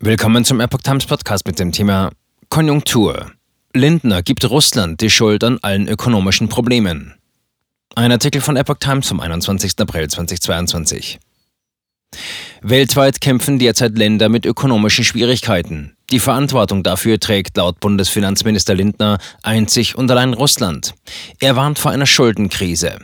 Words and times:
Willkommen 0.00 0.44
zum 0.44 0.60
Epoch 0.60 0.82
Times 0.82 1.06
Podcast 1.06 1.44
mit 1.44 1.58
dem 1.58 1.72
Thema 1.72 2.12
Konjunktur. 2.50 3.32
Lindner 3.74 4.22
gibt 4.22 4.48
Russland 4.48 5.00
die 5.00 5.10
Schuld 5.10 5.42
an 5.42 5.58
allen 5.60 5.88
ökonomischen 5.88 6.48
Problemen. 6.48 7.14
Ein 7.96 8.12
Artikel 8.12 8.40
von 8.40 8.56
Epoch 8.56 8.76
Times 8.78 9.08
vom 9.08 9.18
21. 9.18 9.72
April 9.78 10.06
2022. 10.06 11.18
Weltweit 12.62 13.20
kämpfen 13.20 13.58
derzeit 13.58 13.98
Länder 13.98 14.28
mit 14.28 14.46
ökonomischen 14.46 15.04
Schwierigkeiten. 15.04 15.96
Die 16.12 16.20
Verantwortung 16.20 16.84
dafür 16.84 17.18
trägt 17.18 17.56
laut 17.56 17.80
Bundesfinanzminister 17.80 18.76
Lindner 18.76 19.18
einzig 19.42 19.96
und 19.96 20.08
allein 20.12 20.32
Russland. 20.32 20.94
Er 21.40 21.56
warnt 21.56 21.80
vor 21.80 21.90
einer 21.90 22.06
Schuldenkrise. 22.06 23.00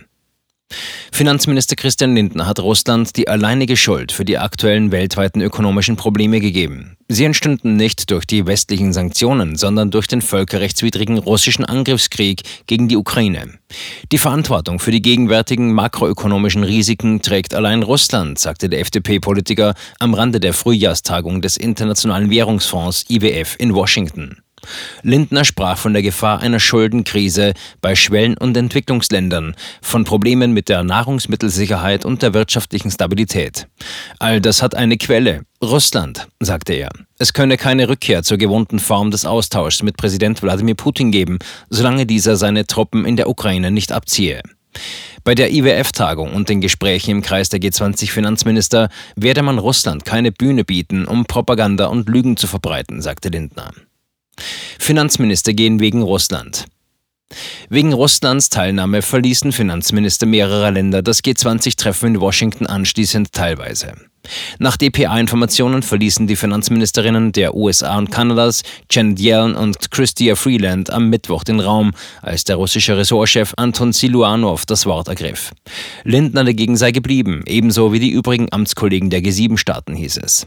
Finanzminister 1.14 1.76
Christian 1.76 2.16
Lindner 2.16 2.48
hat 2.48 2.58
Russland 2.58 3.16
die 3.16 3.28
alleinige 3.28 3.76
Schuld 3.76 4.10
für 4.10 4.24
die 4.24 4.36
aktuellen 4.36 4.90
weltweiten 4.90 5.42
ökonomischen 5.42 5.94
Probleme 5.94 6.40
gegeben. 6.40 6.96
Sie 7.06 7.24
entstünden 7.24 7.76
nicht 7.76 8.10
durch 8.10 8.26
die 8.26 8.46
westlichen 8.46 8.92
Sanktionen, 8.92 9.54
sondern 9.54 9.92
durch 9.92 10.08
den 10.08 10.22
völkerrechtswidrigen 10.22 11.18
russischen 11.18 11.64
Angriffskrieg 11.64 12.42
gegen 12.66 12.88
die 12.88 12.96
Ukraine. 12.96 13.60
Die 14.10 14.18
Verantwortung 14.18 14.80
für 14.80 14.90
die 14.90 15.02
gegenwärtigen 15.02 15.72
makroökonomischen 15.72 16.64
Risiken 16.64 17.22
trägt 17.22 17.54
allein 17.54 17.84
Russland, 17.84 18.40
sagte 18.40 18.68
der 18.68 18.80
FDP-Politiker 18.80 19.74
am 20.00 20.14
Rande 20.14 20.40
der 20.40 20.52
Frühjahrstagung 20.52 21.42
des 21.42 21.56
Internationalen 21.56 22.28
Währungsfonds 22.28 23.04
IWF 23.08 23.54
in 23.60 23.72
Washington. 23.72 24.43
Lindner 25.02 25.44
sprach 25.44 25.78
von 25.78 25.92
der 25.92 26.02
Gefahr 26.02 26.40
einer 26.40 26.60
Schuldenkrise 26.60 27.54
bei 27.80 27.94
Schwellen- 27.94 28.38
und 28.38 28.56
Entwicklungsländern, 28.56 29.54
von 29.82 30.04
Problemen 30.04 30.52
mit 30.52 30.68
der 30.68 30.84
Nahrungsmittelsicherheit 30.84 32.04
und 32.04 32.22
der 32.22 32.34
wirtschaftlichen 32.34 32.90
Stabilität. 32.90 33.66
All 34.18 34.40
das 34.40 34.62
hat 34.62 34.74
eine 34.74 34.96
Quelle. 34.96 35.42
Russland, 35.62 36.28
sagte 36.40 36.74
er. 36.74 36.90
Es 37.18 37.32
könne 37.32 37.56
keine 37.56 37.88
Rückkehr 37.88 38.22
zur 38.22 38.38
gewohnten 38.38 38.78
Form 38.78 39.10
des 39.10 39.24
Austauschs 39.24 39.82
mit 39.82 39.96
Präsident 39.96 40.42
Wladimir 40.42 40.74
Putin 40.74 41.10
geben, 41.10 41.38
solange 41.70 42.06
dieser 42.06 42.36
seine 42.36 42.66
Truppen 42.66 43.04
in 43.04 43.16
der 43.16 43.28
Ukraine 43.28 43.70
nicht 43.70 43.92
abziehe. 43.92 44.42
Bei 45.24 45.34
der 45.34 45.52
IWF-Tagung 45.52 46.34
und 46.34 46.50
den 46.50 46.60
Gesprächen 46.60 47.10
im 47.10 47.22
Kreis 47.22 47.48
der 47.48 47.60
G20-Finanzminister 47.60 48.90
werde 49.16 49.42
man 49.42 49.58
Russland 49.58 50.04
keine 50.04 50.32
Bühne 50.32 50.64
bieten, 50.64 51.06
um 51.06 51.24
Propaganda 51.24 51.86
und 51.86 52.08
Lügen 52.08 52.36
zu 52.36 52.46
verbreiten, 52.46 53.00
sagte 53.00 53.30
Lindner. 53.30 53.70
Finanzminister 54.78 55.52
gehen 55.52 55.80
wegen 55.80 56.02
Russland. 56.02 56.66
Wegen 57.68 57.92
Russlands 57.92 58.48
Teilnahme 58.48 59.02
verließen 59.02 59.52
Finanzminister 59.52 60.26
mehrerer 60.26 60.70
Länder 60.70 61.02
das 61.02 61.22
G20-Treffen 61.22 62.14
in 62.14 62.20
Washington 62.20 62.66
anschließend 62.66 63.32
teilweise. 63.32 63.94
Nach 64.58 64.76
DPA-Informationen 64.76 65.82
verließen 65.82 66.26
die 66.26 66.36
Finanzministerinnen 66.36 67.32
der 67.32 67.54
USA 67.54 67.98
und 67.98 68.10
Kanadas, 68.10 68.62
Janet 68.90 69.20
Yellen 69.20 69.54
und 69.54 69.90
Chrystia 69.90 70.34
Freeland, 70.34 70.90
am 70.90 71.10
Mittwoch 71.10 71.44
den 71.44 71.60
Raum, 71.60 71.92
als 72.22 72.44
der 72.44 72.56
russische 72.56 72.96
Ressortchef 72.96 73.54
Anton 73.56 73.92
Siluanov 73.92 74.66
das 74.66 74.86
Wort 74.86 75.08
ergriff. 75.08 75.52
Lindner 76.04 76.44
dagegen 76.44 76.76
sei 76.76 76.92
geblieben, 76.92 77.42
ebenso 77.46 77.92
wie 77.92 78.00
die 78.00 78.10
übrigen 78.10 78.48
Amtskollegen 78.50 79.10
der 79.10 79.20
G7-Staaten, 79.20 79.94
hieß 79.94 80.18
es. 80.18 80.46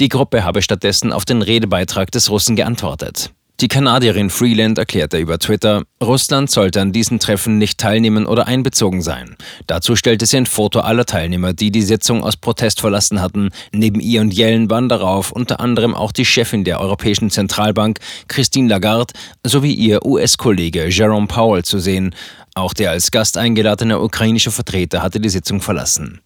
Die 0.00 0.08
Gruppe 0.08 0.44
habe 0.44 0.62
stattdessen 0.62 1.12
auf 1.12 1.24
den 1.24 1.42
Redebeitrag 1.42 2.10
des 2.10 2.30
Russen 2.30 2.56
geantwortet. 2.56 3.32
Die 3.60 3.68
Kanadierin 3.68 4.28
Freeland 4.28 4.78
erklärte 4.78 5.18
über 5.18 5.38
Twitter, 5.38 5.84
Russland 6.02 6.50
sollte 6.50 6.80
an 6.80 6.90
diesen 6.92 7.20
Treffen 7.20 7.58
nicht 7.58 7.78
teilnehmen 7.78 8.26
oder 8.26 8.48
einbezogen 8.48 9.02
sein. 9.02 9.36
Dazu 9.68 9.94
stellte 9.94 10.26
sie 10.26 10.38
ein 10.38 10.46
Foto 10.46 10.80
aller 10.80 11.04
Teilnehmer, 11.04 11.52
die 11.52 11.70
die 11.70 11.82
Sitzung 11.82 12.24
aus 12.24 12.36
Protest 12.36 12.80
verlassen 12.80 13.20
hatten. 13.20 13.50
Neben 13.72 14.00
ihr 14.00 14.20
und 14.20 14.34
Yellen 14.34 14.68
waren 14.68 14.88
darauf 14.88 15.30
unter 15.30 15.60
anderem 15.60 15.94
auch 15.94 16.10
die 16.10 16.24
Chefin 16.24 16.64
der 16.64 16.80
Europäischen 16.80 17.30
Zentralbank, 17.30 18.00
Christine 18.26 18.68
Lagarde, 18.68 19.14
sowie 19.46 19.74
ihr 19.74 20.04
US-Kollege 20.04 20.88
Jerome 20.88 21.28
Powell 21.28 21.62
zu 21.62 21.78
sehen. 21.78 22.16
Auch 22.54 22.74
der 22.74 22.90
als 22.90 23.12
Gast 23.12 23.38
eingeladene 23.38 24.00
ukrainische 24.00 24.50
Vertreter 24.50 25.02
hatte 25.02 25.20
die 25.20 25.28
Sitzung 25.28 25.60
verlassen. 25.60 26.20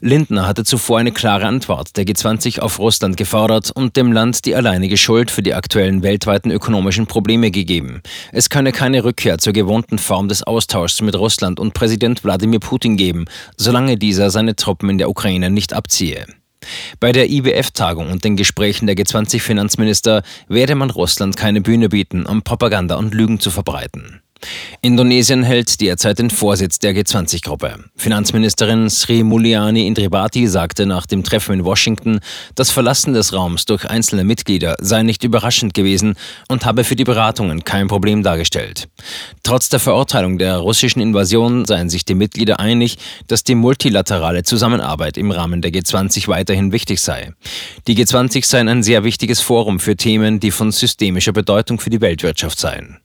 Lindner 0.00 0.46
hatte 0.46 0.64
zuvor 0.64 0.98
eine 0.98 1.12
klare 1.12 1.46
Antwort 1.46 1.96
der 1.96 2.04
G20 2.04 2.60
auf 2.60 2.78
Russland 2.78 3.16
gefordert 3.16 3.70
und 3.70 3.96
dem 3.96 4.12
Land 4.12 4.44
die 4.46 4.54
alleinige 4.54 4.96
Schuld 4.96 5.30
für 5.30 5.42
die 5.42 5.54
aktuellen 5.54 6.02
weltweiten 6.02 6.50
ökonomischen 6.50 7.06
Probleme 7.06 7.50
gegeben. 7.50 8.02
Es 8.32 8.50
könne 8.50 8.72
keine 8.72 9.04
Rückkehr 9.04 9.38
zur 9.38 9.52
gewohnten 9.52 9.98
Form 9.98 10.28
des 10.28 10.42
Austauschs 10.42 11.00
mit 11.02 11.16
Russland 11.16 11.60
und 11.60 11.74
Präsident 11.74 12.24
Wladimir 12.24 12.60
Putin 12.60 12.96
geben, 12.96 13.26
solange 13.56 13.96
dieser 13.96 14.30
seine 14.30 14.56
Truppen 14.56 14.90
in 14.90 14.98
der 14.98 15.10
Ukraine 15.10 15.50
nicht 15.50 15.72
abziehe. 15.72 16.26
Bei 16.98 17.12
der 17.12 17.30
IWF-Tagung 17.30 18.10
und 18.10 18.24
den 18.24 18.36
Gesprächen 18.36 18.86
der 18.86 18.96
G20-Finanzminister 18.96 20.22
werde 20.48 20.74
man 20.74 20.90
Russland 20.90 21.36
keine 21.36 21.60
Bühne 21.60 21.88
bieten, 21.88 22.26
um 22.26 22.42
Propaganda 22.42 22.96
und 22.96 23.14
Lügen 23.14 23.40
zu 23.40 23.50
verbreiten. 23.50 24.20
Indonesien 24.82 25.42
hält 25.42 25.80
derzeit 25.80 26.18
den 26.18 26.30
Vorsitz 26.30 26.78
der 26.78 26.94
G20-Gruppe. 26.94 27.84
Finanzministerin 27.96 28.88
Sri 28.88 29.22
Mulyani 29.22 29.86
Indribati 29.86 30.46
sagte 30.46 30.86
nach 30.86 31.06
dem 31.06 31.22
Treffen 31.22 31.54
in 31.54 31.64
Washington, 31.64 32.20
das 32.54 32.70
Verlassen 32.70 33.12
des 33.12 33.32
Raums 33.32 33.66
durch 33.66 33.84
einzelne 33.84 34.24
Mitglieder 34.24 34.76
sei 34.80 35.02
nicht 35.02 35.24
überraschend 35.24 35.74
gewesen 35.74 36.14
und 36.48 36.64
habe 36.64 36.84
für 36.84 36.96
die 36.96 37.04
Beratungen 37.04 37.64
kein 37.64 37.88
Problem 37.88 38.22
dargestellt. 38.22 38.88
Trotz 39.42 39.68
der 39.68 39.80
Verurteilung 39.80 40.38
der 40.38 40.56
russischen 40.56 41.00
Invasion 41.00 41.64
seien 41.66 41.90
sich 41.90 42.04
die 42.04 42.14
Mitglieder 42.14 42.60
einig, 42.60 42.96
dass 43.26 43.44
die 43.44 43.54
multilaterale 43.54 44.42
Zusammenarbeit 44.42 45.18
im 45.18 45.30
Rahmen 45.30 45.62
der 45.62 45.72
G20 45.72 46.28
weiterhin 46.28 46.72
wichtig 46.72 47.00
sei. 47.00 47.32
Die 47.86 47.96
G20 47.96 48.44
seien 48.46 48.68
ein 48.68 48.82
sehr 48.82 49.04
wichtiges 49.04 49.40
Forum 49.40 49.80
für 49.80 49.96
Themen, 49.96 50.40
die 50.40 50.50
von 50.50 50.72
systemischer 50.72 51.32
Bedeutung 51.32 51.80
für 51.80 51.90
die 51.90 52.00
Weltwirtschaft 52.00 52.58
seien. 52.58 52.98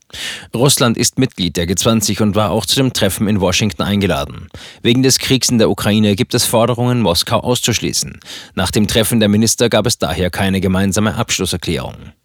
Russland 0.55 0.97
ist 0.97 1.19
Mitglied 1.19 1.57
der 1.57 1.67
G20 1.67 2.21
und 2.21 2.35
war 2.35 2.51
auch 2.51 2.65
zu 2.65 2.75
dem 2.75 2.93
Treffen 2.93 3.27
in 3.27 3.41
Washington 3.41 3.83
eingeladen. 3.83 4.47
Wegen 4.81 5.03
des 5.03 5.19
Kriegs 5.19 5.49
in 5.49 5.57
der 5.57 5.69
Ukraine 5.69 6.15
gibt 6.15 6.33
es 6.33 6.45
Forderungen, 6.45 7.01
Moskau 7.01 7.39
auszuschließen. 7.39 8.19
Nach 8.55 8.71
dem 8.71 8.87
Treffen 8.87 9.19
der 9.19 9.29
Minister 9.29 9.69
gab 9.69 9.85
es 9.85 9.97
daher 9.97 10.29
keine 10.29 10.61
gemeinsame 10.61 11.15
Abschlusserklärung. 11.15 12.15